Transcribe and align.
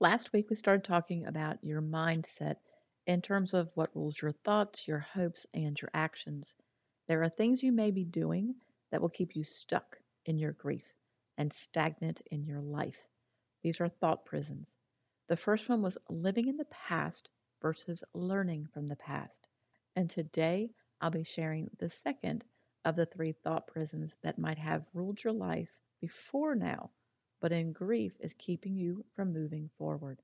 Last 0.00 0.32
week, 0.32 0.50
we 0.50 0.56
started 0.56 0.82
talking 0.82 1.24
about 1.24 1.62
your 1.62 1.80
mindset 1.80 2.56
in 3.06 3.22
terms 3.22 3.54
of 3.54 3.70
what 3.76 3.94
rules 3.94 4.20
your 4.20 4.32
thoughts, 4.32 4.88
your 4.88 4.98
hopes, 4.98 5.46
and 5.54 5.80
your 5.80 5.90
actions. 5.94 6.52
There 7.06 7.22
are 7.22 7.28
things 7.28 7.62
you 7.62 7.70
may 7.70 7.92
be 7.92 8.04
doing 8.04 8.56
that 8.90 9.00
will 9.00 9.08
keep 9.08 9.36
you 9.36 9.44
stuck 9.44 9.96
in 10.26 10.36
your 10.36 10.50
grief 10.50 10.84
and 11.38 11.52
stagnant 11.52 12.22
in 12.32 12.44
your 12.44 12.60
life. 12.60 12.98
These 13.62 13.80
are 13.80 13.88
thought 13.88 14.24
prisons. 14.24 14.74
The 15.28 15.36
first 15.36 15.68
one 15.68 15.80
was 15.80 15.96
living 16.08 16.48
in 16.48 16.56
the 16.56 16.64
past 16.66 17.30
versus 17.62 18.02
learning 18.12 18.66
from 18.66 18.88
the 18.88 18.96
past. 18.96 19.46
And 19.94 20.10
today, 20.10 20.72
I'll 21.00 21.10
be 21.10 21.22
sharing 21.22 21.70
the 21.78 21.88
second 21.88 22.44
of 22.84 22.96
the 22.96 23.06
three 23.06 23.30
thought 23.30 23.68
prisons 23.68 24.18
that 24.22 24.38
might 24.38 24.58
have 24.58 24.84
ruled 24.92 25.22
your 25.22 25.34
life 25.34 25.70
before 26.00 26.56
now 26.56 26.90
but 27.44 27.52
in 27.52 27.74
grief 27.74 28.14
is 28.20 28.32
keeping 28.38 28.74
you 28.74 29.04
from 29.14 29.34
moving 29.34 29.68
forward. 29.76 30.18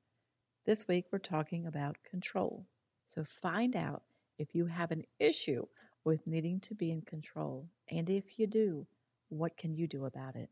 This 0.64 0.88
week 0.88 1.04
we're 1.12 1.18
talking 1.18 1.66
about 1.66 2.02
control. 2.10 2.64
So 3.08 3.24
find 3.24 3.76
out 3.76 4.02
if 4.38 4.54
you 4.54 4.64
have 4.64 4.90
an 4.90 5.04
issue 5.18 5.66
with 6.02 6.26
needing 6.26 6.60
to 6.60 6.74
be 6.74 6.90
in 6.90 7.02
control, 7.02 7.68
and 7.90 8.08
if 8.08 8.38
you 8.38 8.46
do, 8.46 8.86
what 9.28 9.54
can 9.58 9.74
you 9.74 9.86
do 9.86 10.06
about 10.06 10.34
it? 10.34 10.48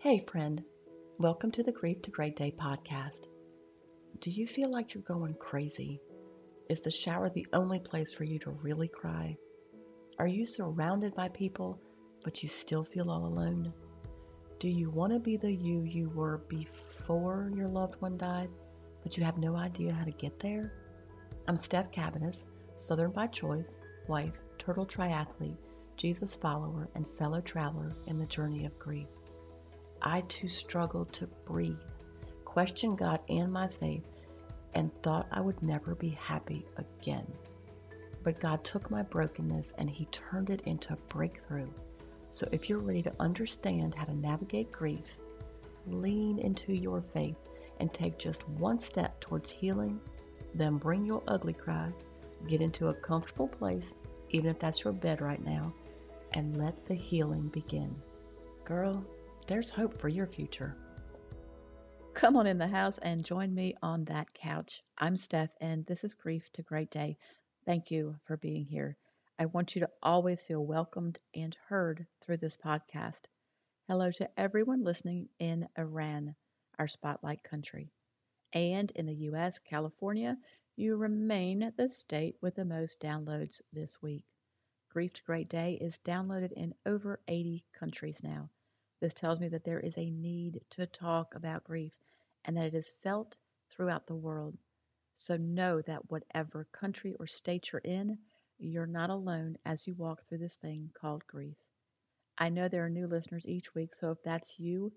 Hey, 0.00 0.20
friend. 0.20 0.64
Welcome 1.18 1.50
to 1.50 1.62
the 1.62 1.72
Grief 1.72 2.00
to 2.00 2.10
Great 2.10 2.36
Day 2.36 2.50
podcast. 2.50 3.26
Do 4.22 4.30
you 4.30 4.46
feel 4.46 4.70
like 4.70 4.94
you're 4.94 5.02
going 5.02 5.34
crazy? 5.34 6.00
Is 6.70 6.80
the 6.80 6.90
shower 6.90 7.28
the 7.28 7.48
only 7.52 7.80
place 7.80 8.14
for 8.14 8.24
you 8.24 8.38
to 8.38 8.50
really 8.50 8.88
cry? 8.88 9.36
Are 10.18 10.26
you 10.26 10.46
surrounded 10.46 11.14
by 11.14 11.28
people, 11.28 11.78
but 12.24 12.42
you 12.42 12.48
still 12.48 12.82
feel 12.82 13.10
all 13.10 13.26
alone? 13.26 13.74
Do 14.64 14.70
you 14.70 14.88
want 14.88 15.12
to 15.12 15.18
be 15.18 15.36
the 15.36 15.52
you 15.52 15.82
you 15.82 16.08
were 16.14 16.38
before 16.48 17.52
your 17.54 17.68
loved 17.68 18.00
one 18.00 18.16
died, 18.16 18.48
but 19.02 19.14
you 19.14 19.22
have 19.22 19.36
no 19.36 19.56
idea 19.56 19.92
how 19.92 20.06
to 20.06 20.10
get 20.10 20.40
there? 20.40 20.72
I'm 21.46 21.58
Steph 21.58 21.90
Cabanis, 21.90 22.46
Southern 22.74 23.10
by 23.10 23.26
choice, 23.26 23.78
wife, 24.08 24.38
turtle 24.58 24.86
triathlete, 24.86 25.58
Jesus 25.98 26.34
follower, 26.34 26.88
and 26.94 27.06
fellow 27.06 27.42
traveler 27.42 27.92
in 28.06 28.18
the 28.18 28.24
journey 28.24 28.64
of 28.64 28.78
grief. 28.78 29.08
I 30.00 30.22
too 30.22 30.48
struggled 30.48 31.12
to 31.12 31.26
breathe, 31.44 31.76
questioned 32.46 32.96
God 32.96 33.20
and 33.28 33.52
my 33.52 33.68
faith, 33.68 34.08
and 34.72 34.90
thought 35.02 35.28
I 35.30 35.42
would 35.42 35.62
never 35.62 35.94
be 35.94 36.08
happy 36.08 36.64
again. 36.78 37.30
But 38.22 38.40
God 38.40 38.64
took 38.64 38.90
my 38.90 39.02
brokenness 39.02 39.74
and 39.76 39.90
He 39.90 40.06
turned 40.06 40.48
it 40.48 40.62
into 40.62 40.94
a 40.94 41.08
breakthrough 41.10 41.68
so 42.34 42.48
if 42.50 42.68
you're 42.68 42.80
ready 42.80 43.00
to 43.00 43.14
understand 43.20 43.94
how 43.94 44.04
to 44.04 44.12
navigate 44.12 44.72
grief, 44.72 45.20
lean 45.86 46.40
into 46.40 46.72
your 46.72 47.00
faith 47.00 47.36
and 47.78 47.94
take 47.94 48.18
just 48.18 48.48
one 48.48 48.80
step 48.80 49.20
towards 49.20 49.52
healing, 49.52 50.00
then 50.52 50.76
bring 50.76 51.06
your 51.06 51.22
ugly 51.28 51.52
cry, 51.52 51.92
get 52.48 52.60
into 52.60 52.88
a 52.88 52.94
comfortable 52.94 53.46
place, 53.46 53.94
even 54.30 54.50
if 54.50 54.58
that's 54.58 54.82
your 54.82 54.92
bed 54.92 55.20
right 55.20 55.44
now, 55.44 55.72
and 56.32 56.56
let 56.56 56.84
the 56.86 56.94
healing 56.94 57.46
begin. 57.50 57.94
Girl, 58.64 59.04
there's 59.46 59.70
hope 59.70 60.00
for 60.00 60.08
your 60.08 60.26
future. 60.26 60.76
Come 62.14 62.36
on 62.36 62.48
in 62.48 62.58
the 62.58 62.66
house 62.66 62.98
and 62.98 63.24
join 63.24 63.54
me 63.54 63.76
on 63.80 64.06
that 64.06 64.34
couch. 64.34 64.82
I'm 64.98 65.16
Steph, 65.16 65.50
and 65.60 65.86
this 65.86 66.02
is 66.02 66.14
Grief 66.14 66.50
to 66.54 66.62
Great 66.62 66.90
Day. 66.90 67.16
Thank 67.64 67.92
you 67.92 68.16
for 68.24 68.36
being 68.36 68.64
here. 68.64 68.96
I 69.36 69.46
want 69.46 69.74
you 69.74 69.80
to 69.80 69.90
always 70.00 70.44
feel 70.44 70.64
welcomed 70.64 71.18
and 71.34 71.56
heard 71.66 72.06
through 72.20 72.36
this 72.36 72.56
podcast. 72.56 73.26
Hello 73.88 74.12
to 74.12 74.30
everyone 74.40 74.84
listening 74.84 75.28
in 75.40 75.68
Iran, 75.76 76.36
our 76.78 76.86
spotlight 76.86 77.42
country. 77.42 77.90
And 78.52 78.92
in 78.92 79.06
the 79.06 79.14
US, 79.32 79.58
California, 79.58 80.38
you 80.76 80.96
remain 80.96 81.72
the 81.76 81.88
state 81.88 82.36
with 82.40 82.54
the 82.54 82.64
most 82.64 83.00
downloads 83.00 83.60
this 83.72 84.00
week. 84.00 84.24
Grief 84.88 85.12
to 85.14 85.24
Great 85.24 85.48
Day 85.48 85.78
is 85.80 85.98
downloaded 85.98 86.52
in 86.52 86.72
over 86.86 87.18
80 87.26 87.66
countries 87.72 88.22
now. 88.22 88.50
This 89.00 89.14
tells 89.14 89.40
me 89.40 89.48
that 89.48 89.64
there 89.64 89.80
is 89.80 89.98
a 89.98 90.10
need 90.10 90.60
to 90.70 90.86
talk 90.86 91.34
about 91.34 91.64
grief 91.64 91.92
and 92.44 92.56
that 92.56 92.66
it 92.66 92.74
is 92.76 92.88
felt 92.88 93.36
throughout 93.68 94.06
the 94.06 94.14
world. 94.14 94.56
So 95.16 95.36
know 95.36 95.82
that 95.82 96.08
whatever 96.08 96.66
country 96.66 97.14
or 97.14 97.26
state 97.26 97.72
you're 97.72 97.80
in, 97.80 98.18
you're 98.64 98.86
not 98.86 99.10
alone 99.10 99.58
as 99.66 99.86
you 99.86 99.94
walk 99.94 100.24
through 100.24 100.38
this 100.38 100.56
thing 100.56 100.90
called 100.98 101.26
grief. 101.26 101.56
I 102.38 102.48
know 102.48 102.66
there 102.66 102.84
are 102.86 102.90
new 102.90 103.06
listeners 103.06 103.46
each 103.46 103.74
week, 103.74 103.94
so 103.94 104.10
if 104.10 104.22
that's 104.22 104.58
you, 104.58 104.92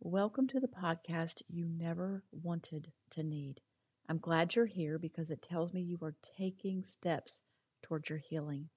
welcome 0.00 0.46
to 0.48 0.60
the 0.60 0.68
podcast 0.68 1.42
you 1.48 1.64
never 1.64 2.22
wanted 2.30 2.92
to 3.10 3.22
need. 3.22 3.60
I'm 4.10 4.18
glad 4.18 4.54
you're 4.54 4.66
here 4.66 4.98
because 4.98 5.30
it 5.30 5.40
tells 5.40 5.72
me 5.72 5.80
you 5.80 5.98
are 6.02 6.14
taking 6.36 6.84
steps 6.84 7.40
towards 7.82 8.10
your 8.10 8.18
healing. 8.18 8.68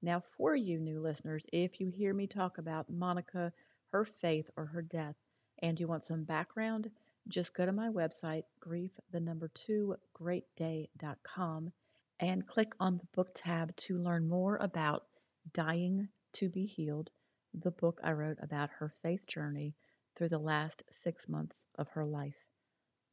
Now, 0.00 0.20
for 0.20 0.56
you 0.56 0.80
new 0.80 1.00
listeners, 1.00 1.46
if 1.52 1.78
you 1.78 1.90
hear 1.90 2.14
me 2.14 2.26
talk 2.26 2.56
about 2.56 2.88
Monica, 2.88 3.52
her 3.92 4.06
faith, 4.06 4.48
or 4.56 4.64
her 4.64 4.82
death, 4.82 5.16
and 5.60 5.78
you 5.78 5.86
want 5.86 6.04
some 6.04 6.24
background, 6.24 6.90
just 7.28 7.54
go 7.54 7.66
to 7.66 7.72
my 7.72 7.88
website, 7.90 8.44
grief 8.58 8.92
the 9.10 9.20
number 9.20 9.48
two 9.48 9.96
greatday.com 10.14 11.72
and 12.18 12.46
click 12.46 12.74
on 12.80 12.96
the 12.96 13.06
book 13.14 13.28
tab 13.34 13.76
to 13.76 13.98
learn 13.98 14.26
more 14.26 14.56
about 14.56 15.06
Dying 15.52 16.08
to 16.32 16.48
Be 16.48 16.64
Healed, 16.64 17.10
the 17.52 17.70
book 17.70 18.00
I 18.02 18.12
wrote 18.12 18.38
about 18.40 18.70
her 18.70 18.88
faith 19.02 19.26
journey 19.26 19.74
through 20.14 20.30
the 20.30 20.38
last 20.38 20.82
six 20.92 21.28
months 21.28 21.66
of 21.76 21.88
her 21.90 22.06
life. 22.06 22.36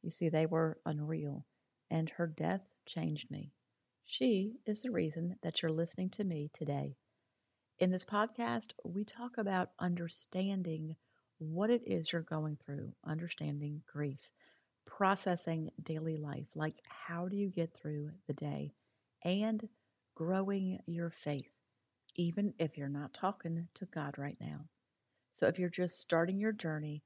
You 0.00 0.10
see, 0.10 0.30
they 0.30 0.46
were 0.46 0.78
unreal, 0.86 1.44
and 1.90 2.08
her 2.10 2.26
death 2.26 2.62
changed 2.86 3.30
me. 3.30 3.52
She 4.04 4.56
is 4.64 4.80
the 4.80 4.90
reason 4.90 5.36
that 5.42 5.60
you're 5.60 5.70
listening 5.70 6.08
to 6.10 6.24
me 6.24 6.50
today. 6.54 6.96
In 7.78 7.90
this 7.90 8.06
podcast, 8.06 8.72
we 8.84 9.04
talk 9.04 9.36
about 9.36 9.72
understanding 9.78 10.96
what 11.38 11.68
it 11.68 11.82
is 11.86 12.10
you're 12.10 12.22
going 12.22 12.56
through, 12.64 12.94
understanding 13.04 13.82
grief, 13.86 14.32
processing 14.86 15.70
daily 15.82 16.16
life, 16.16 16.48
like 16.54 16.80
how 16.88 17.28
do 17.28 17.36
you 17.36 17.50
get 17.50 17.74
through 17.74 18.10
the 18.26 18.32
day 18.32 18.72
and 19.24 19.68
growing 20.14 20.80
your 20.86 21.10
faith, 21.10 21.50
even 22.16 22.54
if 22.58 22.76
you're 22.76 22.88
not 22.88 23.14
talking 23.14 23.68
to 23.74 23.86
God 23.86 24.18
right 24.18 24.36
now. 24.40 24.60
So 25.32 25.46
if 25.48 25.58
you're 25.58 25.68
just 25.70 26.00
starting 26.00 26.38
your 26.38 26.52
journey, 26.52 27.02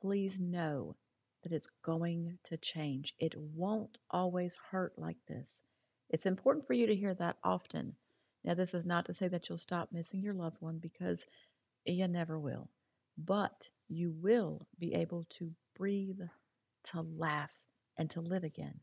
please 0.00 0.38
know 0.40 0.96
that 1.42 1.52
it's 1.52 1.68
going 1.82 2.38
to 2.44 2.56
change. 2.56 3.14
It 3.18 3.34
won't 3.36 3.98
always 4.10 4.56
hurt 4.70 4.98
like 4.98 5.18
this. 5.28 5.62
It's 6.08 6.26
important 6.26 6.66
for 6.66 6.72
you 6.72 6.86
to 6.86 6.96
hear 6.96 7.14
that 7.14 7.36
often. 7.44 7.94
Now, 8.44 8.54
this 8.54 8.74
is 8.74 8.86
not 8.86 9.06
to 9.06 9.14
say 9.14 9.28
that 9.28 9.48
you'll 9.48 9.58
stop 9.58 9.90
missing 9.92 10.22
your 10.22 10.34
loved 10.34 10.56
one 10.60 10.78
because 10.78 11.26
you 11.84 12.06
never 12.08 12.38
will, 12.38 12.70
but 13.18 13.68
you 13.88 14.12
will 14.12 14.66
be 14.78 14.94
able 14.94 15.26
to 15.30 15.52
breathe, 15.76 16.20
to 16.84 17.02
laugh, 17.02 17.52
and 17.98 18.08
to 18.10 18.20
live 18.20 18.44
again. 18.44 18.80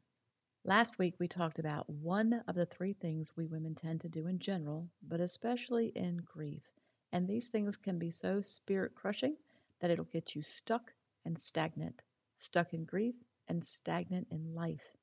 Last 0.66 0.98
week, 0.98 1.16
we 1.20 1.28
talked 1.28 1.60
about 1.60 1.90
one 1.90 2.42
of 2.48 2.56
the 2.56 2.66
three 2.66 2.94
things 2.94 3.36
we 3.36 3.48
women 3.48 3.76
tend 3.76 4.00
to 4.00 4.08
do 4.08 4.28
in 4.28 4.40
general, 4.40 4.90
but 5.06 5.20
especially 5.20 5.88
in 5.88 6.16
grief. 6.20 6.64
And 7.12 7.28
these 7.28 7.50
things 7.50 7.76
can 7.76 8.00
be 8.00 8.10
so 8.12 8.40
spirit 8.40 8.96
crushing 8.96 9.36
that 9.82 9.92
it'll 9.92 10.06
get 10.06 10.36
you 10.36 10.42
stuck 10.42 10.94
and 11.26 11.38
stagnant, 11.38 12.02
stuck 12.38 12.74
in 12.74 12.86
grief 12.86 13.14
and 13.50 13.62
stagnant 13.62 14.30
in 14.32 14.56
life. 14.56 14.96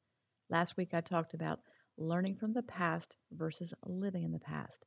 Last 0.48 0.78
week, 0.78 0.94
I 0.94 1.02
talked 1.02 1.34
about 1.34 1.60
learning 1.98 2.36
from 2.36 2.54
the 2.54 2.62
past 2.62 3.14
versus 3.30 3.74
living 3.84 4.22
in 4.22 4.32
the 4.32 4.38
past. 4.38 4.86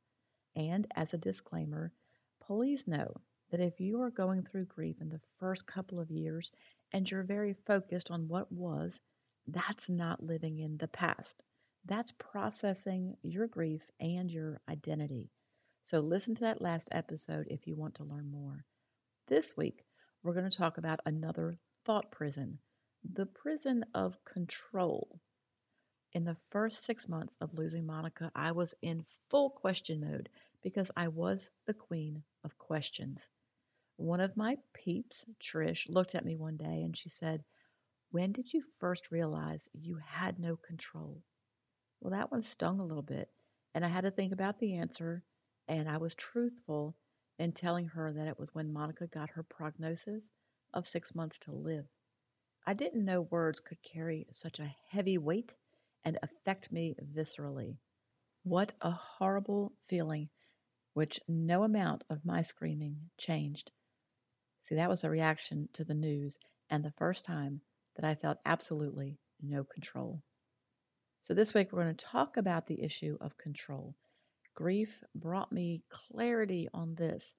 And 0.56 0.88
as 0.96 1.14
a 1.14 1.18
disclaimer, 1.18 1.92
please 2.40 2.88
know 2.88 3.14
that 3.52 3.60
if 3.60 3.78
you 3.78 4.00
are 4.00 4.10
going 4.10 4.42
through 4.42 4.64
grief 4.64 5.00
in 5.00 5.08
the 5.08 5.20
first 5.38 5.66
couple 5.66 6.00
of 6.00 6.10
years 6.10 6.50
and 6.90 7.08
you're 7.08 7.22
very 7.22 7.52
focused 7.64 8.10
on 8.10 8.26
what 8.26 8.50
was, 8.50 8.98
that's 9.46 9.88
not 9.88 10.22
living 10.22 10.58
in 10.58 10.78
the 10.78 10.88
past. 10.88 11.42
That's 11.86 12.12
processing 12.12 13.16
your 13.22 13.46
grief 13.46 13.82
and 14.00 14.30
your 14.30 14.60
identity. 14.68 15.30
So, 15.82 16.00
listen 16.00 16.34
to 16.36 16.42
that 16.42 16.62
last 16.62 16.88
episode 16.92 17.48
if 17.50 17.66
you 17.66 17.76
want 17.76 17.96
to 17.96 18.04
learn 18.04 18.30
more. 18.30 18.64
This 19.26 19.56
week, 19.56 19.84
we're 20.22 20.34
going 20.34 20.50
to 20.50 20.56
talk 20.56 20.78
about 20.78 21.00
another 21.06 21.58
thought 21.84 22.10
prison 22.10 22.58
the 23.12 23.26
prison 23.26 23.84
of 23.94 24.24
control. 24.24 25.20
In 26.14 26.24
the 26.24 26.36
first 26.50 26.84
six 26.84 27.08
months 27.08 27.36
of 27.40 27.58
losing 27.58 27.84
Monica, 27.84 28.30
I 28.34 28.52
was 28.52 28.74
in 28.80 29.04
full 29.28 29.50
question 29.50 30.00
mode 30.00 30.30
because 30.62 30.90
I 30.96 31.08
was 31.08 31.50
the 31.66 31.74
queen 31.74 32.22
of 32.44 32.56
questions. 32.56 33.28
One 33.96 34.20
of 34.20 34.36
my 34.36 34.56
peeps, 34.72 35.26
Trish, 35.38 35.88
looked 35.88 36.14
at 36.14 36.24
me 36.24 36.36
one 36.36 36.56
day 36.56 36.82
and 36.82 36.96
she 36.96 37.10
said, 37.10 37.44
when 38.14 38.30
did 38.30 38.52
you 38.52 38.62
first 38.78 39.10
realize 39.10 39.68
you 39.72 39.96
had 39.96 40.38
no 40.38 40.56
control? 40.56 41.20
Well, 42.00 42.12
that 42.12 42.30
one 42.30 42.42
stung 42.42 42.78
a 42.78 42.84
little 42.84 43.02
bit, 43.02 43.28
and 43.74 43.84
I 43.84 43.88
had 43.88 44.02
to 44.02 44.12
think 44.12 44.32
about 44.32 44.60
the 44.60 44.76
answer, 44.76 45.24
and 45.66 45.88
I 45.90 45.96
was 45.96 46.14
truthful 46.14 46.94
in 47.40 47.50
telling 47.50 47.88
her 47.88 48.12
that 48.12 48.28
it 48.28 48.38
was 48.38 48.54
when 48.54 48.72
Monica 48.72 49.08
got 49.08 49.30
her 49.30 49.42
prognosis 49.42 50.30
of 50.72 50.86
six 50.86 51.12
months 51.12 51.40
to 51.40 51.50
live. 51.50 51.88
I 52.64 52.74
didn't 52.74 53.04
know 53.04 53.22
words 53.22 53.58
could 53.58 53.82
carry 53.82 54.28
such 54.30 54.60
a 54.60 54.76
heavy 54.90 55.18
weight 55.18 55.56
and 56.04 56.16
affect 56.22 56.70
me 56.70 56.94
viscerally. 57.02 57.78
What 58.44 58.74
a 58.80 58.92
horrible 58.92 59.72
feeling, 59.86 60.28
which 60.92 61.18
no 61.26 61.64
amount 61.64 62.04
of 62.08 62.24
my 62.24 62.42
screaming 62.42 63.10
changed. 63.18 63.72
See, 64.62 64.76
that 64.76 64.88
was 64.88 65.02
a 65.02 65.10
reaction 65.10 65.68
to 65.72 65.82
the 65.82 65.94
news, 65.94 66.38
and 66.70 66.84
the 66.84 66.92
first 66.92 67.24
time 67.24 67.60
that 67.96 68.04
I 68.04 68.14
felt 68.14 68.38
absolutely 68.44 69.18
no 69.42 69.64
control. 69.64 70.22
So, 71.20 71.34
this 71.34 71.54
week 71.54 71.72
we're 71.72 71.82
going 71.84 71.96
to 71.96 72.04
talk 72.04 72.36
about 72.36 72.66
the 72.66 72.82
issue 72.82 73.16
of 73.20 73.38
control. 73.38 73.96
Grief 74.54 75.02
brought 75.14 75.50
me 75.52 75.82
clarity 75.88 76.68
on 76.74 76.94
this, 76.94 77.34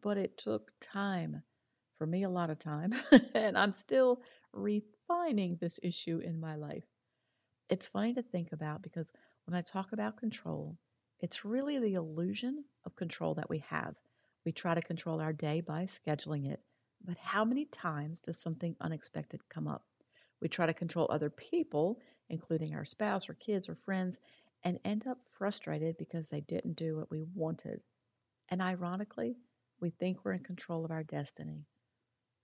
but 0.00 0.18
it 0.18 0.36
took 0.36 0.72
time. 0.80 1.42
For 1.98 2.06
me, 2.06 2.24
a 2.24 2.30
lot 2.30 2.50
of 2.50 2.58
time. 2.58 2.92
and 3.34 3.56
I'm 3.58 3.72
still 3.72 4.22
refining 4.52 5.56
this 5.56 5.80
issue 5.82 6.18
in 6.18 6.40
my 6.40 6.56
life. 6.56 6.84
It's 7.68 7.88
funny 7.88 8.14
to 8.14 8.22
think 8.22 8.52
about 8.52 8.82
because 8.82 9.12
when 9.46 9.54
I 9.54 9.62
talk 9.62 9.92
about 9.92 10.16
control, 10.18 10.78
it's 11.20 11.44
really 11.44 11.78
the 11.78 11.94
illusion 11.94 12.64
of 12.84 12.96
control 12.96 13.34
that 13.34 13.50
we 13.50 13.58
have. 13.68 13.94
We 14.44 14.52
try 14.52 14.74
to 14.74 14.82
control 14.82 15.20
our 15.20 15.32
day 15.32 15.60
by 15.60 15.84
scheduling 15.84 16.50
it, 16.50 16.62
but 17.04 17.16
how 17.18 17.44
many 17.44 17.66
times 17.66 18.20
does 18.20 18.38
something 18.38 18.76
unexpected 18.80 19.48
come 19.48 19.68
up? 19.68 19.84
We 20.40 20.48
try 20.48 20.66
to 20.66 20.74
control 20.74 21.08
other 21.10 21.30
people, 21.30 22.00
including 22.28 22.74
our 22.74 22.84
spouse 22.84 23.28
or 23.28 23.34
kids 23.34 23.68
or 23.68 23.74
friends, 23.74 24.20
and 24.62 24.78
end 24.84 25.06
up 25.06 25.18
frustrated 25.26 25.96
because 25.98 26.28
they 26.28 26.40
didn't 26.40 26.76
do 26.76 26.96
what 26.96 27.10
we 27.10 27.22
wanted. 27.22 27.80
And 28.48 28.62
ironically, 28.62 29.36
we 29.80 29.90
think 29.90 30.24
we're 30.24 30.32
in 30.32 30.42
control 30.42 30.84
of 30.84 30.90
our 30.90 31.02
destiny. 31.02 31.64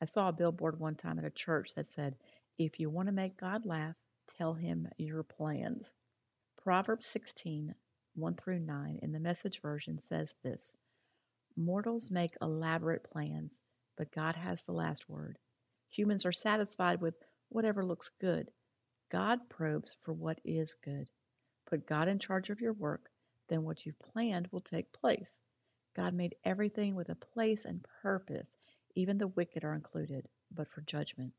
I 0.00 0.06
saw 0.06 0.28
a 0.28 0.32
billboard 0.32 0.78
one 0.78 0.96
time 0.96 1.18
at 1.18 1.24
a 1.24 1.30
church 1.30 1.74
that 1.74 1.90
said, 1.90 2.16
If 2.58 2.78
you 2.80 2.90
want 2.90 3.06
to 3.06 3.12
make 3.12 3.36
God 3.36 3.64
laugh, 3.64 3.96
tell 4.38 4.54
him 4.54 4.88
your 4.98 5.22
plans. 5.22 5.90
Proverbs 6.62 7.06
16, 7.06 7.74
1 8.14 8.34
through 8.36 8.60
9 8.60 8.98
in 9.02 9.12
the 9.12 9.20
message 9.20 9.60
version 9.60 9.98
says 9.98 10.34
this 10.42 10.76
Mortals 11.56 12.10
make 12.10 12.36
elaborate 12.40 13.04
plans, 13.04 13.60
but 13.96 14.12
God 14.12 14.34
has 14.34 14.64
the 14.64 14.72
last 14.72 15.08
word. 15.08 15.38
Humans 15.90 16.26
are 16.26 16.32
satisfied 16.32 17.00
with 17.00 17.14
whatever 17.54 17.84
looks 17.84 18.10
good. 18.20 18.50
God 19.12 19.38
probes 19.48 19.96
for 20.02 20.12
what 20.12 20.40
is 20.44 20.74
good. 20.84 21.08
Put 21.66 21.86
God 21.86 22.08
in 22.08 22.18
charge 22.18 22.50
of 22.50 22.60
your 22.60 22.72
work, 22.72 23.08
then 23.48 23.62
what 23.62 23.86
you've 23.86 23.98
planned 24.00 24.48
will 24.50 24.60
take 24.60 24.92
place. 24.92 25.38
God 25.94 26.14
made 26.14 26.34
everything 26.44 26.96
with 26.96 27.10
a 27.10 27.14
place 27.14 27.64
and 27.64 27.86
purpose. 28.02 28.56
Even 28.96 29.18
the 29.18 29.28
wicked 29.28 29.62
are 29.62 29.74
included, 29.74 30.28
but 30.50 30.68
for 30.68 30.80
judgment. 30.80 31.32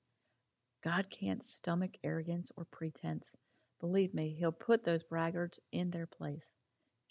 God 0.82 1.10
can't 1.10 1.46
stomach 1.46 1.98
arrogance 2.02 2.50
or 2.56 2.64
pretense. 2.64 3.36
Believe 3.82 4.14
me, 4.14 4.34
He'll 4.40 4.54
put 4.54 4.86
those 4.86 5.04
braggarts 5.04 5.60
in 5.74 5.92
their 5.92 6.08
place. 6.08 6.46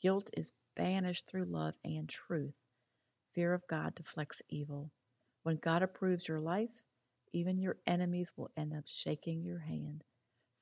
Guilt 0.01 0.31
is 0.35 0.55
banished 0.77 1.27
through 1.27 1.45
love 1.45 1.75
and 1.85 2.09
truth. 2.09 2.55
Fear 3.35 3.53
of 3.53 3.67
God 3.67 3.95
deflects 3.97 4.41
evil. 4.49 4.91
When 5.43 5.57
God 5.57 5.83
approves 5.83 6.27
your 6.27 6.41
life, 6.41 6.71
even 7.35 7.59
your 7.59 7.77
enemies 7.87 8.33
will 8.37 8.51
end 8.57 8.73
up 8.73 8.85
shaking 8.87 9.43
your 9.43 9.59
hand. 9.59 10.05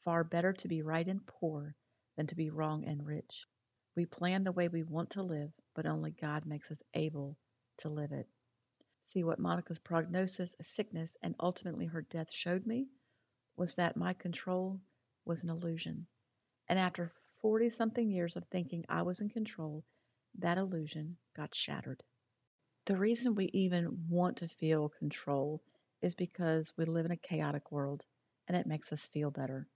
Far 0.04 0.24
better 0.24 0.54
to 0.54 0.68
be 0.68 0.82
right 0.82 1.06
and 1.06 1.24
poor 1.26 1.76
than 2.16 2.26
to 2.28 2.34
be 2.34 2.50
wrong 2.50 2.84
and 2.84 3.06
rich. 3.06 3.46
We 3.94 4.06
plan 4.06 4.42
the 4.42 4.52
way 4.52 4.68
we 4.68 4.82
want 4.82 5.10
to 5.10 5.22
live, 5.22 5.52
but 5.74 5.86
only 5.86 6.12
God 6.12 6.46
makes 6.46 6.70
us 6.70 6.82
able 6.94 7.36
to 7.78 7.90
live 7.90 8.12
it. 8.12 8.26
See, 9.06 9.22
what 9.22 9.38
Monica's 9.38 9.78
prognosis, 9.78 10.56
a 10.58 10.64
sickness, 10.64 11.16
and 11.22 11.34
ultimately 11.38 11.86
her 11.86 12.02
death 12.02 12.32
showed 12.32 12.66
me 12.66 12.88
was 13.56 13.74
that 13.74 13.96
my 13.96 14.14
control 14.14 14.80
was 15.26 15.42
an 15.42 15.50
illusion. 15.50 16.06
And 16.68 16.78
after 16.78 17.12
40 17.42 17.68
something 17.68 18.08
years 18.08 18.36
of 18.36 18.46
thinking 18.46 18.86
I 18.88 19.02
was 19.02 19.20
in 19.20 19.28
control, 19.28 19.84
that 20.38 20.56
illusion 20.56 21.18
got 21.36 21.54
shattered. 21.54 22.02
The 22.86 22.96
reason 22.96 23.34
we 23.34 23.50
even 23.52 24.06
want 24.08 24.38
to 24.38 24.48
feel 24.48 24.88
control 24.88 25.62
is 26.02 26.14
because 26.14 26.74
we 26.76 26.84
live 26.84 27.06
in 27.06 27.12
a 27.12 27.16
chaotic 27.16 27.72
world 27.72 28.04
and 28.48 28.56
it 28.56 28.66
makes 28.66 28.92
us 28.92 29.06
feel 29.06 29.30
better. 29.30 29.68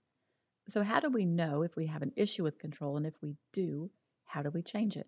So, 0.67 0.83
how 0.83 0.99
do 0.99 1.09
we 1.09 1.25
know 1.25 1.63
if 1.63 1.75
we 1.75 1.87
have 1.87 2.01
an 2.03 2.13
issue 2.15 2.43
with 2.43 2.59
control? 2.59 2.97
And 2.97 3.05
if 3.07 3.15
we 3.21 3.37
do, 3.53 3.89
how 4.25 4.43
do 4.43 4.49
we 4.49 4.61
change 4.61 4.97
it? 4.97 5.07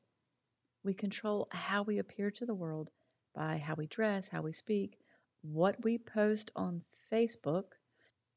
We 0.84 0.94
control 0.94 1.48
how 1.52 1.84
we 1.84 2.00
appear 2.00 2.32
to 2.32 2.46
the 2.46 2.56
world 2.56 2.90
by 3.36 3.58
how 3.58 3.76
we 3.76 3.88
dress, 3.88 4.30
how 4.30 4.42
we 4.42 4.54
speak, 4.54 4.98
what 5.42 5.84
we 5.84 5.98
post 5.98 6.52
on 6.56 6.84
Facebook, 7.12 7.66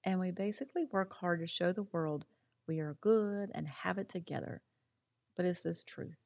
and 0.04 0.20
we 0.20 0.32
basically 0.32 0.84
work 0.86 1.12
hard 1.12 1.40
to 1.40 1.46
show 1.46 1.72
the 1.72 1.84
world 1.84 2.26
we 2.66 2.80
are 2.80 2.94
good 3.00 3.50
and 3.54 3.66
have 3.68 3.98
it 3.98 4.08
together. 4.08 4.62
But 5.36 5.46
is 5.46 5.62
this 5.62 5.84
truth? 5.84 6.16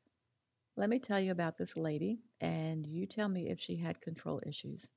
Let 0.77 0.91
me 0.91 0.99
tell 0.99 1.21
you 1.21 1.33
about 1.33 1.59
this 1.59 1.77
lady, 1.77 2.21
and 2.41 2.87
you 2.87 3.07
tell 3.07 3.29
me 3.29 3.49
if 3.51 3.61
she 3.61 3.77
had 3.77 4.01
control 4.01 4.43
issues. 4.47 4.91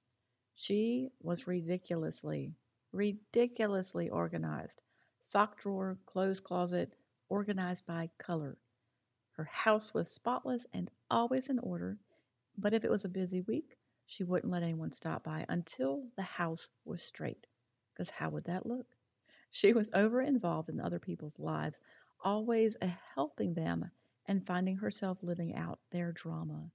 She 0.61 1.09
was 1.21 1.47
ridiculously, 1.47 2.53
ridiculously 2.91 4.09
organized 4.09 4.81
sock 5.21 5.57
drawer, 5.57 5.97
clothes 6.05 6.41
closet, 6.41 6.97
organized 7.29 7.85
by 7.85 8.09
color. 8.17 8.57
Her 9.31 9.45
house 9.45 9.93
was 9.93 10.11
spotless 10.11 10.65
and 10.73 10.91
always 11.09 11.47
in 11.47 11.59
order, 11.59 11.97
but 12.57 12.73
if 12.73 12.83
it 12.83 12.91
was 12.91 13.05
a 13.05 13.09
busy 13.09 13.39
week, 13.39 13.77
she 14.05 14.25
wouldn't 14.25 14.51
let 14.51 14.63
anyone 14.63 14.91
stop 14.91 15.23
by 15.23 15.45
until 15.47 16.05
the 16.17 16.23
house 16.23 16.69
was 16.83 17.01
straight. 17.01 17.47
Because 17.93 18.09
how 18.09 18.29
would 18.31 18.43
that 18.43 18.65
look? 18.65 18.97
She 19.51 19.71
was 19.71 19.89
over 19.93 20.21
involved 20.21 20.67
in 20.67 20.81
other 20.81 20.99
people's 20.99 21.39
lives, 21.39 21.79
always 22.21 22.75
helping 23.15 23.53
them 23.53 23.89
and 24.25 24.45
finding 24.45 24.75
herself 24.75 25.23
living 25.23 25.55
out 25.55 25.79
their 25.89 26.11
drama. 26.11 26.69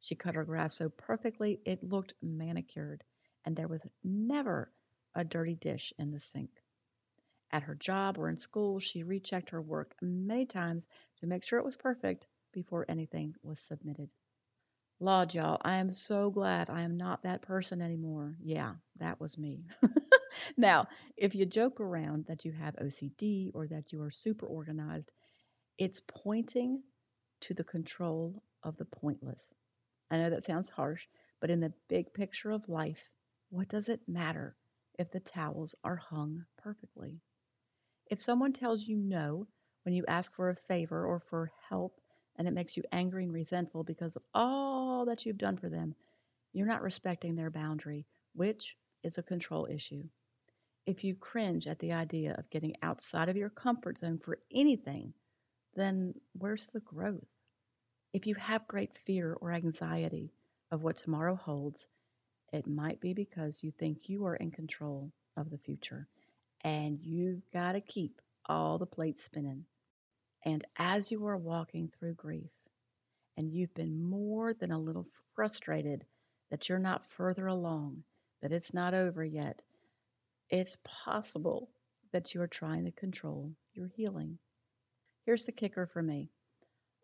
She 0.00 0.14
cut 0.14 0.34
her 0.34 0.44
grass 0.44 0.74
so 0.74 0.88
perfectly 0.90 1.60
it 1.64 1.82
looked 1.82 2.14
manicured, 2.22 3.04
and 3.44 3.56
there 3.56 3.68
was 3.68 3.86
never 4.04 4.72
a 5.14 5.24
dirty 5.24 5.56
dish 5.56 5.92
in 5.98 6.10
the 6.10 6.20
sink. 6.20 6.62
At 7.50 7.62
her 7.64 7.74
job 7.74 8.18
or 8.18 8.28
in 8.28 8.36
school, 8.36 8.78
she 8.78 9.02
rechecked 9.02 9.50
her 9.50 9.62
work 9.62 9.96
many 10.02 10.46
times 10.46 10.86
to 11.16 11.26
make 11.26 11.44
sure 11.44 11.58
it 11.58 11.64
was 11.64 11.76
perfect 11.76 12.26
before 12.52 12.84
anything 12.88 13.34
was 13.42 13.58
submitted. 13.58 14.10
Lord, 15.00 15.32
y'all, 15.34 15.58
I 15.62 15.76
am 15.76 15.90
so 15.92 16.30
glad 16.30 16.70
I 16.70 16.82
am 16.82 16.96
not 16.96 17.22
that 17.22 17.42
person 17.42 17.80
anymore. 17.80 18.36
Yeah, 18.42 18.74
that 18.96 19.20
was 19.20 19.38
me. 19.38 19.64
now, 20.56 20.88
if 21.16 21.34
you 21.34 21.46
joke 21.46 21.80
around 21.80 22.26
that 22.26 22.44
you 22.44 22.52
have 22.52 22.76
OCD 22.76 23.50
or 23.54 23.66
that 23.68 23.92
you 23.92 24.02
are 24.02 24.10
super 24.10 24.46
organized, 24.46 25.10
it's 25.78 26.00
pointing 26.00 26.82
to 27.42 27.54
the 27.54 27.64
control 27.64 28.42
of 28.62 28.76
the 28.76 28.84
pointless. 28.84 29.54
I 30.10 30.18
know 30.18 30.30
that 30.30 30.44
sounds 30.44 30.68
harsh, 30.68 31.06
but 31.40 31.50
in 31.50 31.60
the 31.60 31.72
big 31.88 32.12
picture 32.14 32.50
of 32.50 32.68
life, 32.68 33.10
what 33.50 33.68
does 33.68 33.88
it 33.88 34.08
matter 34.08 34.56
if 34.98 35.10
the 35.10 35.20
towels 35.20 35.74
are 35.84 35.96
hung 35.96 36.46
perfectly? 36.56 37.20
If 38.10 38.20
someone 38.20 38.52
tells 38.52 38.86
you 38.86 38.96
no 38.96 39.48
when 39.84 39.94
you 39.94 40.04
ask 40.06 40.32
for 40.34 40.50
a 40.50 40.56
favor 40.56 41.06
or 41.06 41.20
for 41.20 41.52
help 41.68 42.00
and 42.36 42.48
it 42.48 42.52
makes 42.54 42.76
you 42.76 42.84
angry 42.92 43.24
and 43.24 43.32
resentful 43.32 43.84
because 43.84 44.16
of 44.16 44.24
all 44.34 45.04
that 45.06 45.26
you've 45.26 45.38
done 45.38 45.56
for 45.56 45.68
them, 45.68 45.94
you're 46.52 46.66
not 46.66 46.82
respecting 46.82 47.34
their 47.36 47.50
boundary, 47.50 48.06
which 48.34 48.76
is 49.02 49.18
a 49.18 49.22
control 49.22 49.66
issue. 49.66 50.08
If 50.86 51.04
you 51.04 51.14
cringe 51.14 51.66
at 51.66 51.78
the 51.78 51.92
idea 51.92 52.34
of 52.34 52.50
getting 52.50 52.76
outside 52.82 53.28
of 53.28 53.36
your 53.36 53.50
comfort 53.50 53.98
zone 53.98 54.18
for 54.18 54.40
anything, 54.52 55.14
then 55.74 56.14
where's 56.32 56.68
the 56.68 56.80
growth? 56.80 57.28
If 58.12 58.26
you 58.26 58.34
have 58.36 58.66
great 58.66 58.94
fear 58.94 59.34
or 59.34 59.52
anxiety 59.52 60.32
of 60.70 60.82
what 60.82 60.96
tomorrow 60.96 61.34
holds, 61.34 61.86
it 62.52 62.66
might 62.66 63.00
be 63.00 63.12
because 63.12 63.62
you 63.62 63.70
think 63.70 64.08
you 64.08 64.24
are 64.26 64.36
in 64.36 64.50
control 64.50 65.12
of 65.36 65.50
the 65.50 65.58
future 65.58 66.08
and 66.62 66.98
you've 67.02 67.42
got 67.52 67.72
to 67.72 67.80
keep 67.80 68.20
all 68.46 68.78
the 68.78 68.86
plates 68.86 69.24
spinning. 69.24 69.64
And 70.44 70.64
as 70.76 71.10
you 71.10 71.26
are 71.26 71.36
walking 71.36 71.88
through 71.98 72.14
grief, 72.14 72.50
and 73.36 73.52
you've 73.52 73.74
been 73.74 74.02
more 74.02 74.52
than 74.52 74.72
a 74.72 74.78
little 74.78 75.06
frustrated 75.34 76.04
that 76.50 76.68
you're 76.68 76.78
not 76.78 77.06
further 77.10 77.46
along, 77.46 78.02
that 78.42 78.52
it's 78.52 78.74
not 78.74 78.94
over 78.94 79.24
yet, 79.24 79.62
it's 80.50 80.78
possible 80.82 81.68
that 82.12 82.34
you 82.34 82.40
are 82.40 82.48
trying 82.48 82.84
to 82.86 82.90
control 82.90 83.52
your 83.74 83.88
healing. 83.88 84.38
Here's 85.24 85.44
the 85.46 85.52
kicker 85.52 85.86
for 85.86 86.02
me. 86.02 86.30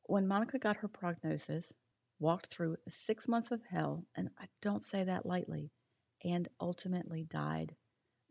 When 0.06 0.28
Monica 0.28 0.58
got 0.58 0.76
her 0.78 0.88
prognosis, 0.88 1.73
walked 2.18 2.46
through 2.49 2.76
six 2.88 3.28
months 3.28 3.50
of 3.50 3.62
hell, 3.64 4.06
and 4.16 4.30
I 4.38 4.49
don't 4.62 4.84
say 4.84 5.04
that 5.04 5.26
lightly, 5.26 5.70
and 6.25 6.49
ultimately 6.61 7.25
died 7.25 7.76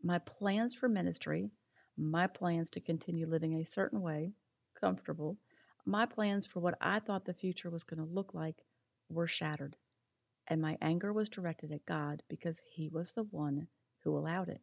my 0.04 0.18
plans 0.18 0.74
for 0.74 0.88
ministry, 0.88 1.50
my 1.96 2.26
plans 2.26 2.70
to 2.70 2.80
continue 2.80 3.26
living 3.26 3.54
a 3.54 3.64
certain 3.64 4.02
way, 4.02 4.32
comfortable, 4.78 5.38
my 5.86 6.04
plans 6.04 6.46
for 6.46 6.60
what 6.60 6.76
I 6.80 7.00
thought 7.00 7.24
the 7.24 7.32
future 7.32 7.70
was 7.70 7.84
going 7.84 8.06
to 8.06 8.14
look 8.14 8.34
like 8.34 8.62
were 9.08 9.26
shattered. 9.26 9.76
And 10.46 10.60
my 10.60 10.76
anger 10.82 11.12
was 11.12 11.30
directed 11.30 11.72
at 11.72 11.86
God 11.86 12.22
because 12.28 12.60
He 12.70 12.88
was 12.90 13.14
the 13.14 13.24
one 13.24 13.66
who 14.02 14.16
allowed 14.18 14.50
it. 14.50 14.60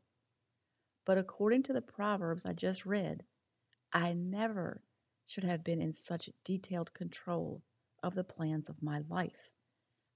But 1.06 1.18
according 1.18 1.64
to 1.64 1.74
the 1.74 1.82
Proverbs 1.82 2.46
I 2.46 2.54
just 2.54 2.86
read, 2.86 3.24
I 3.92 4.14
never 4.14 4.84
should 5.32 5.46
have 5.46 5.64
been 5.64 5.82
in 5.82 5.94
such 5.94 6.30
detailed 6.44 6.94
control 6.94 7.62
of 8.04 8.14
the 8.14 8.24
plans 8.24 8.68
of 8.68 8.84
my 8.84 9.02
life. 9.08 9.50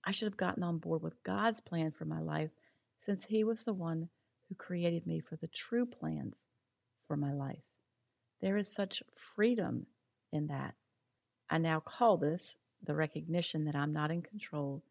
I 0.04 0.12
should 0.12 0.26
have 0.26 0.36
gotten 0.36 0.62
on 0.62 0.78
board 0.80 1.02
with 1.02 1.24
God's 1.24 1.62
plan 1.62 1.92
for 1.92 2.04
my 2.04 2.20
life 2.20 2.52
since 3.00 3.24
He 3.24 3.46
was 3.46 3.64
the 3.64 3.74
one 3.74 4.10
who 4.50 4.56
created 4.56 5.08
me 5.08 5.22
for 5.22 5.38
the 5.38 5.48
true 5.48 5.86
plans 5.86 6.44
for 7.08 7.16
my 7.16 7.32
life. 7.32 7.64
There 8.42 8.58
is 8.58 8.70
such 8.70 9.04
freedom 9.16 9.86
in 10.34 10.48
that. 10.48 10.76
I 11.50 11.60
now 11.60 11.80
call 11.80 12.18
this 12.18 12.58
the 12.84 12.94
recognition 12.94 13.64
that 13.66 13.76
I'm 13.76 13.94
not 13.94 14.12
in 14.12 14.22
control 14.22 14.84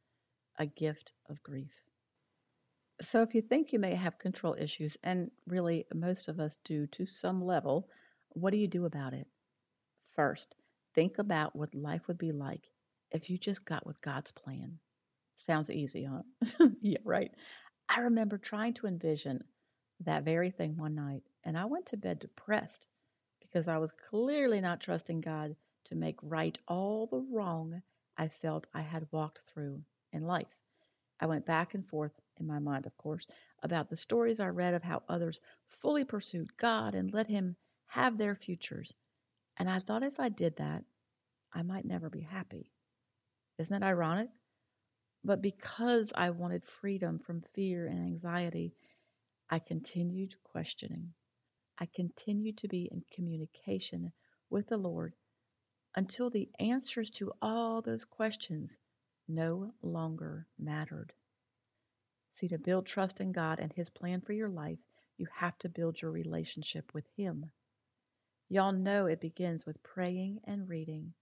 a 0.59 0.64
gift 0.64 1.12
of 1.28 1.43
grief. 1.43 1.75
So, 3.02 3.21
if 3.21 3.35
you 3.35 3.43
think 3.43 3.75
you 3.75 3.78
may 3.78 3.95
have 3.95 4.16
control 4.16 4.57
issues, 4.59 4.97
and 5.02 5.31
really 5.47 5.85
most 5.93 6.28
of 6.28 6.40
us 6.40 6.57
do 6.64 6.87
to 6.87 7.04
some 7.04 7.45
level, 7.45 7.90
what 8.31 8.52
do 8.52 8.57
you 8.57 8.69
do 8.69 8.87
about 8.87 9.12
it? 9.12 9.26
First, 10.14 10.54
think 10.94 11.18
about 11.18 11.56
what 11.56 11.75
life 11.75 12.06
would 12.09 12.18
be 12.18 12.33
like 12.33 12.71
if 13.11 13.30
you 13.30 13.38
just 13.38 13.64
got 13.64 13.87
with 13.87 14.00
God's 14.00 14.30
plan. 14.33 14.78
Sounds 15.38 15.71
easy, 15.71 16.04
huh? 16.04 16.68
yeah, 16.80 16.99
right. 17.04 17.33
I 17.88 18.00
remember 18.00 18.38
trying 18.38 18.75
to 18.75 18.87
envision 18.87 19.44
that 20.00 20.25
very 20.25 20.50
thing 20.50 20.76
one 20.76 20.94
night, 20.94 21.23
and 21.42 21.59
I 21.59 21.64
went 21.64 21.87
to 21.87 21.97
bed 21.97 22.21
depressed 22.21 22.88
because 23.40 23.68
I 23.68 23.78
was 23.78 23.90
clearly 23.90 24.61
not 24.61 24.80
trusting 24.80 25.21
God 25.21 25.56
to 25.87 25.97
make 25.97 26.18
right 26.23 26.59
all 26.68 27.06
the 27.06 27.21
wrong 27.21 27.83
I 28.16 28.28
felt 28.28 28.68
I 28.73 28.83
had 28.83 29.09
walked 29.11 29.40
through 29.40 29.83
in 30.12 30.23
life. 30.23 30.61
I 31.21 31.26
went 31.26 31.47
back 31.47 31.75
and 31.75 31.87
forth 31.88 32.12
in 32.37 32.47
my 32.47 32.59
mind, 32.59 32.87
of 32.87 32.97
course, 32.97 33.26
about 33.62 33.88
the 33.88 33.97
stories 33.97 34.40
I 34.40 34.49
read 34.49 34.75
of 34.75 34.83
how 34.83 35.02
others 35.09 35.40
fully 35.66 36.04
pursued 36.04 36.56
God 36.56 36.94
and 36.94 37.12
let 37.12 37.26
Him 37.26 37.56
have 37.87 38.16
their 38.16 38.35
futures. 38.35 38.94
And 39.56 39.70
I 39.70 39.78
thought 39.78 40.04
if 40.04 40.18
I 40.18 40.28
did 40.28 40.56
that, 40.56 40.84
I 41.52 41.62
might 41.62 41.84
never 41.84 42.11
be 42.11 42.23
happy. 42.23 42.73
Isn't 43.58 43.73
that 43.73 43.87
ironic? 43.87 44.28
But 45.23 45.40
because 45.40 46.12
I 46.14 46.30
wanted 46.30 46.64
freedom 46.64 47.18
from 47.18 47.44
fear 47.54 47.87
and 47.87 48.00
anxiety, 48.00 48.75
I 49.49 49.58
continued 49.58 50.34
questioning. 50.42 51.14
I 51.78 51.87
continued 51.87 52.58
to 52.58 52.68
be 52.68 52.88
in 52.90 53.04
communication 53.12 54.12
with 54.50 54.68
the 54.68 54.76
Lord 54.76 55.14
until 55.96 56.30
the 56.30 56.50
answers 56.58 57.11
to 57.12 57.32
all 57.40 57.80
those 57.80 58.04
questions 58.04 58.78
no 59.28 59.73
longer 59.82 60.46
mattered. 60.58 61.12
See, 62.32 62.49
to 62.49 62.58
build 62.58 62.87
trust 62.87 63.20
in 63.20 63.32
God 63.32 63.61
and 63.61 63.73
His 63.73 63.90
plan 63.90 64.20
for 64.20 64.32
your 64.32 64.49
life, 64.49 64.80
you 65.16 65.26
have 65.32 65.56
to 65.58 65.68
build 65.68 66.02
your 66.02 66.11
relationship 66.11 66.92
with 66.92 67.06
Him. 67.16 67.50
Y'all 68.49 68.73
know 68.73 69.07
it 69.07 69.21
begins 69.21 69.67
with 69.67 69.83
praying 69.83 70.41
and 70.45 70.69
reading. 70.69 71.13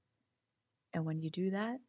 And 0.94 1.06
when 1.06 1.20
you 1.20 1.30
do 1.30 1.50
that, 1.50 1.80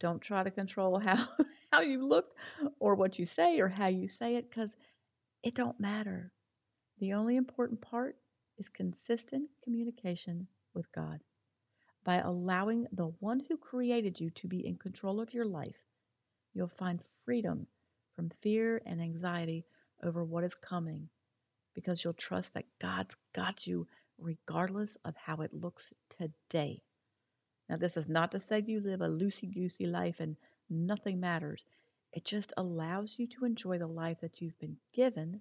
don't 0.00 0.20
try 0.20 0.42
to 0.44 0.50
control 0.50 0.98
how, 1.00 1.26
how 1.72 1.80
you 1.80 2.06
look 2.06 2.36
or 2.80 2.94
what 2.94 3.18
you 3.18 3.26
say 3.26 3.60
or 3.60 3.68
how 3.68 3.88
you 3.88 4.08
say 4.08 4.36
it 4.36 4.50
because 4.50 4.76
it 5.42 5.54
don't 5.54 5.80
matter. 5.80 6.32
The 6.98 7.14
only 7.14 7.36
important 7.36 7.80
part 7.80 8.16
is 8.58 8.68
consistent 8.68 9.50
communication 9.64 10.48
with 10.74 10.90
God 10.92 11.20
by 12.04 12.16
allowing 12.18 12.86
the 12.92 13.08
one 13.20 13.40
who 13.48 13.56
created 13.56 14.20
you 14.20 14.30
to 14.30 14.46
be 14.46 14.64
in 14.64 14.76
control 14.76 15.20
of 15.20 15.34
your 15.34 15.44
life, 15.44 15.76
you'll 16.54 16.68
find 16.68 17.02
freedom 17.24 17.66
from 18.14 18.30
fear 18.40 18.80
and 18.86 19.02
anxiety 19.02 19.66
over 20.04 20.24
what 20.24 20.44
is 20.44 20.54
coming 20.54 21.08
because 21.74 22.04
you'll 22.04 22.14
trust 22.14 22.54
that 22.54 22.64
God's 22.80 23.16
got 23.34 23.66
you 23.66 23.88
regardless 24.18 24.96
of 25.04 25.16
how 25.16 25.42
it 25.42 25.52
looks 25.54 25.92
today. 26.08 26.82
Now, 27.68 27.76
this 27.76 27.96
is 27.96 28.08
not 28.08 28.32
to 28.32 28.40
say 28.40 28.62
you 28.66 28.80
live 28.80 29.00
a 29.00 29.08
loosey 29.08 29.52
goosey 29.52 29.86
life 29.86 30.20
and 30.20 30.36
nothing 30.70 31.20
matters. 31.20 31.64
It 32.12 32.24
just 32.24 32.52
allows 32.56 33.18
you 33.18 33.26
to 33.28 33.44
enjoy 33.44 33.78
the 33.78 33.86
life 33.86 34.20
that 34.20 34.40
you've 34.40 34.58
been 34.58 34.78
given 34.92 35.40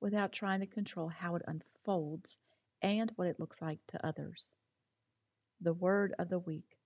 without 0.00 0.32
trying 0.32 0.60
to 0.60 0.66
control 0.66 1.08
how 1.08 1.36
it 1.36 1.42
unfolds 1.46 2.38
and 2.82 3.12
what 3.16 3.28
it 3.28 3.40
looks 3.40 3.62
like 3.62 3.78
to 3.88 4.06
others. 4.06 4.48
The 5.60 5.74
word 5.74 6.14
of 6.18 6.28
the 6.28 6.38
week 6.38 6.78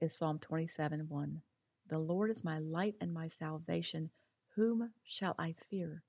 is 0.00 0.16
Psalm 0.16 0.38
27 0.38 1.08
1. 1.08 1.42
The 1.88 1.98
Lord 1.98 2.30
is 2.30 2.44
my 2.44 2.58
light 2.58 2.96
and 3.00 3.12
my 3.12 3.28
salvation. 3.28 4.10
Whom 4.54 4.92
shall 5.04 5.34
I 5.38 5.52
fear? 5.68 6.02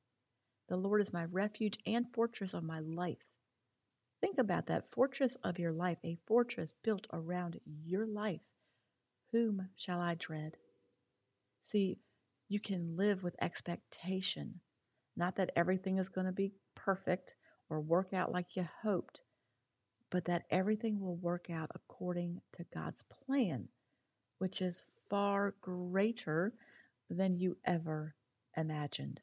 The 0.67 0.77
Lord 0.77 1.01
is 1.01 1.13
my 1.13 1.25
refuge 1.25 1.77
and 1.85 2.11
fortress 2.13 2.53
of 2.53 2.63
my 2.63 2.79
life. 2.79 3.23
Think 4.25 4.39
about 4.39 4.65
that 4.65 4.89
fortress 4.91 5.35
of 5.43 5.59
your 5.59 5.71
life, 5.71 5.99
a 6.03 6.17
fortress 6.25 6.73
built 6.81 7.05
around 7.13 7.59
your 7.85 8.07
life. 8.07 8.41
Whom 9.31 9.69
shall 9.75 9.99
I 9.99 10.15
dread? 10.15 10.57
See, 11.65 11.99
you 12.49 12.59
can 12.59 12.97
live 12.97 13.21
with 13.21 13.35
expectation. 13.39 14.61
Not 15.15 15.35
that 15.35 15.51
everything 15.55 15.99
is 15.99 16.09
going 16.09 16.25
to 16.25 16.33
be 16.33 16.53
perfect 16.73 17.35
or 17.69 17.79
work 17.79 18.15
out 18.15 18.31
like 18.31 18.55
you 18.55 18.67
hoped, 18.81 19.21
but 20.09 20.25
that 20.25 20.47
everything 20.49 20.99
will 20.99 21.17
work 21.17 21.51
out 21.51 21.69
according 21.75 22.41
to 22.57 22.65
God's 22.73 23.03
plan, 23.03 23.69
which 24.39 24.59
is 24.59 24.87
far 25.07 25.53
greater 25.61 26.51
than 27.11 27.37
you 27.37 27.57
ever 27.63 28.15
imagined. 28.57 29.21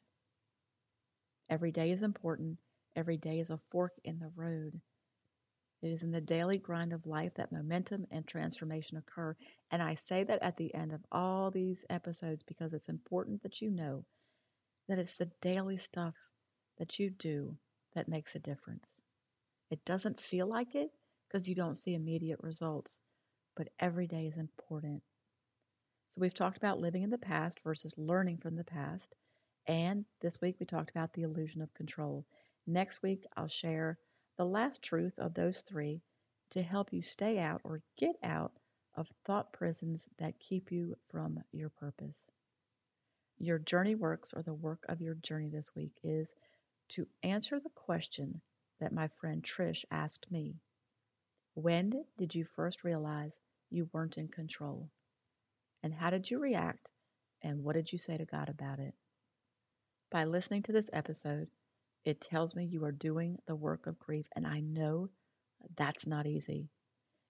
Every 1.49 1.73
day 1.73 1.91
is 1.91 2.03
important. 2.03 2.57
Every 2.95 3.17
day 3.17 3.41
is 3.41 3.49
a 3.49 3.59
fork 3.69 3.91
in 4.05 4.19
the 4.19 4.31
road. 4.37 4.79
It 5.83 5.91
is 5.91 6.03
in 6.03 6.11
the 6.11 6.21
daily 6.21 6.57
grind 6.57 6.93
of 6.93 7.05
life 7.05 7.33
that 7.33 7.51
momentum 7.51 8.07
and 8.09 8.25
transformation 8.25 8.95
occur. 8.95 9.35
And 9.69 9.81
I 9.81 9.95
say 9.95 10.23
that 10.23 10.41
at 10.41 10.55
the 10.55 10.73
end 10.73 10.93
of 10.93 11.05
all 11.11 11.51
these 11.51 11.83
episodes 11.89 12.41
because 12.41 12.73
it's 12.73 12.87
important 12.87 13.43
that 13.43 13.61
you 13.61 13.69
know 13.69 14.05
that 14.87 14.97
it's 14.97 15.17
the 15.17 15.29
daily 15.41 15.75
stuff 15.75 16.15
that 16.77 16.99
you 16.99 17.09
do 17.09 17.57
that 17.95 18.07
makes 18.07 18.33
a 18.33 18.39
difference. 18.39 19.01
It 19.69 19.83
doesn't 19.83 20.21
feel 20.21 20.47
like 20.47 20.73
it 20.73 20.89
because 21.27 21.49
you 21.49 21.55
don't 21.55 21.75
see 21.75 21.95
immediate 21.95 22.39
results, 22.41 22.97
but 23.57 23.67
every 23.77 24.07
day 24.07 24.27
is 24.27 24.37
important. 24.37 25.03
So 26.07 26.21
we've 26.21 26.33
talked 26.33 26.55
about 26.55 26.79
living 26.79 27.03
in 27.03 27.09
the 27.09 27.17
past 27.17 27.59
versus 27.59 27.97
learning 27.97 28.37
from 28.37 28.55
the 28.55 28.63
past. 28.63 29.13
And 29.67 30.05
this 30.21 30.39
week 30.39 30.55
we 30.61 30.65
talked 30.65 30.91
about 30.91 31.11
the 31.11 31.23
illusion 31.23 31.61
of 31.61 31.73
control. 31.73 32.25
Next 32.65 33.03
week 33.03 33.25
I'll 33.35 33.49
share 33.49 33.99
the 34.37 34.45
last 34.45 34.81
truth 34.81 35.17
of 35.19 35.33
those 35.33 35.61
three 35.61 36.01
to 36.51 36.61
help 36.61 36.93
you 36.93 37.01
stay 37.01 37.39
out 37.39 37.61
or 37.63 37.81
get 37.97 38.15
out 38.23 38.51
of 38.95 39.07
thought 39.25 39.53
prisons 39.53 40.07
that 40.19 40.39
keep 40.39 40.71
you 40.71 40.95
from 41.09 41.39
your 41.51 41.69
purpose. 41.69 42.29
Your 43.39 43.59
journey 43.59 43.95
works, 43.95 44.33
or 44.33 44.43
the 44.43 44.53
work 44.53 44.85
of 44.87 45.01
your 45.01 45.15
journey 45.15 45.49
this 45.49 45.75
week, 45.75 45.99
is 46.03 46.33
to 46.89 47.07
answer 47.23 47.59
the 47.59 47.69
question 47.69 48.41
that 48.79 48.93
my 48.93 49.07
friend 49.19 49.43
Trish 49.43 49.85
asked 49.89 50.29
me. 50.31 50.55
When 51.55 52.05
did 52.17 52.35
you 52.35 52.45
first 52.55 52.83
realize 52.83 53.37
you 53.69 53.89
weren't 53.91 54.17
in 54.17 54.27
control? 54.27 54.89
And 55.81 55.93
how 55.93 56.09
did 56.09 56.29
you 56.29 56.39
react? 56.39 56.89
And 57.41 57.63
what 57.63 57.75
did 57.75 57.91
you 57.91 57.97
say 57.97 58.17
to 58.17 58.25
God 58.25 58.49
about 58.49 58.79
it? 58.79 58.93
By 60.11 60.25
listening 60.25 60.63
to 60.63 60.71
this 60.71 60.89
episode, 60.93 61.47
it 62.05 62.21
tells 62.21 62.55
me 62.55 62.65
you 62.65 62.83
are 62.83 62.91
doing 62.91 63.37
the 63.47 63.55
work 63.55 63.87
of 63.87 63.99
grief, 63.99 64.27
and 64.35 64.45
I 64.45 64.59
know 64.59 65.09
that's 65.77 66.05
not 66.05 66.27
easy. 66.27 66.69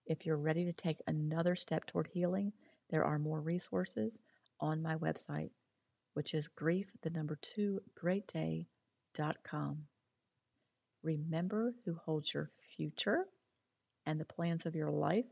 If 0.06 0.26
you're 0.26 0.38
ready 0.38 0.66
to 0.66 0.74
take 0.74 1.00
another 1.08 1.56
step 1.56 1.86
toward 1.86 2.08
healing, 2.08 2.54
there 2.90 3.06
are 3.06 3.20
more 3.20 3.40
resources 3.40 4.20
on 4.60 4.82
my 4.82 4.96
website, 4.96 5.52
which 6.14 6.34
is 6.34 6.48
grief, 6.48 6.92
the 7.02 7.10
number 7.10 7.38
two, 7.42 7.82
greatday.com. 8.02 8.68
Remember 11.04 11.74
who 11.86 11.94
holds 11.96 12.34
your 12.34 12.50
future 12.76 13.26
and 14.06 14.20
the 14.20 14.26
plans 14.26 14.66
of 14.66 14.76
your 14.76 14.92
life, 14.92 15.26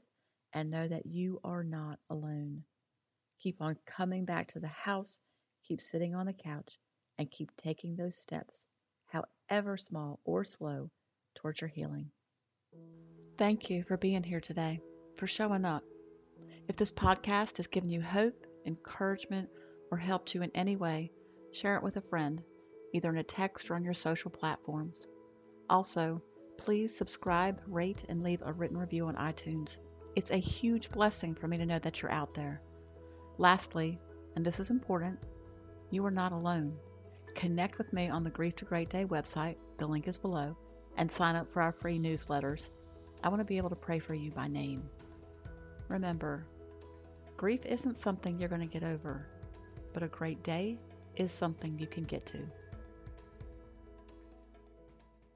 and 0.53 0.69
know 0.69 0.87
that 0.87 1.05
you 1.05 1.39
are 1.43 1.63
not 1.63 1.99
alone. 2.09 2.63
Keep 3.39 3.61
on 3.61 3.77
coming 3.85 4.25
back 4.25 4.49
to 4.49 4.59
the 4.59 4.67
house, 4.67 5.19
keep 5.63 5.81
sitting 5.81 6.13
on 6.13 6.25
the 6.25 6.33
couch, 6.33 6.77
and 7.17 7.31
keep 7.31 7.55
taking 7.57 7.95
those 7.95 8.15
steps, 8.15 8.65
however 9.11 9.77
small 9.77 10.19
or 10.23 10.43
slow, 10.43 10.89
towards 11.35 11.61
your 11.61 11.69
healing. 11.69 12.09
Thank 13.37 13.69
you 13.69 13.83
for 13.83 13.97
being 13.97 14.23
here 14.23 14.41
today, 14.41 14.81
for 15.15 15.27
showing 15.27 15.65
up. 15.65 15.83
If 16.67 16.75
this 16.77 16.91
podcast 16.91 17.57
has 17.57 17.67
given 17.67 17.89
you 17.89 18.01
hope, 18.01 18.45
encouragement, 18.65 19.49
or 19.91 19.97
helped 19.97 20.33
you 20.33 20.41
in 20.41 20.51
any 20.55 20.75
way, 20.75 21.11
share 21.51 21.75
it 21.75 21.83
with 21.83 21.97
a 21.97 22.01
friend, 22.01 22.41
either 22.93 23.09
in 23.09 23.17
a 23.17 23.23
text 23.23 23.69
or 23.69 23.75
on 23.75 23.83
your 23.83 23.93
social 23.93 24.31
platforms. 24.31 25.07
Also, 25.69 26.21
please 26.57 26.95
subscribe, 26.95 27.61
rate, 27.67 28.05
and 28.07 28.23
leave 28.23 28.41
a 28.43 28.53
written 28.53 28.77
review 28.77 29.07
on 29.07 29.15
iTunes. 29.15 29.77
It's 30.15 30.31
a 30.31 30.37
huge 30.37 30.91
blessing 30.91 31.35
for 31.35 31.47
me 31.47 31.57
to 31.57 31.65
know 31.65 31.79
that 31.79 32.01
you're 32.01 32.11
out 32.11 32.33
there. 32.33 32.61
Lastly, 33.37 33.99
and 34.35 34.45
this 34.45 34.59
is 34.59 34.69
important, 34.69 35.19
you 35.89 36.05
are 36.05 36.11
not 36.11 36.31
alone. 36.31 36.77
Connect 37.35 37.77
with 37.77 37.91
me 37.93 38.09
on 38.09 38.23
the 38.23 38.29
Grief 38.29 38.55
to 38.57 38.65
Great 38.65 38.89
Day 38.89 39.05
website, 39.05 39.55
the 39.77 39.87
link 39.87 40.07
is 40.07 40.17
below, 40.17 40.55
and 40.97 41.11
sign 41.11 41.35
up 41.35 41.51
for 41.51 41.61
our 41.61 41.71
free 41.71 41.97
newsletters. 41.97 42.69
I 43.23 43.29
want 43.29 43.39
to 43.39 43.45
be 43.45 43.57
able 43.57 43.69
to 43.69 43.75
pray 43.75 43.99
for 43.99 44.13
you 44.13 44.31
by 44.31 44.47
name. 44.47 44.89
Remember, 45.87 46.45
grief 47.37 47.65
isn't 47.65 47.97
something 47.97 48.39
you're 48.39 48.49
going 48.49 48.67
to 48.67 48.79
get 48.79 48.83
over, 48.83 49.27
but 49.93 50.03
a 50.03 50.07
great 50.07 50.43
day 50.43 50.77
is 51.15 51.31
something 51.31 51.77
you 51.79 51.87
can 51.87 52.03
get 52.03 52.25
to. 52.27 52.39